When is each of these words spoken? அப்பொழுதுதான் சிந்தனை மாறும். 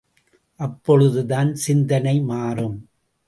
அப்பொழுதுதான் 0.59 1.55
சிந்தனை 1.55 2.21
மாறும். 2.21 2.77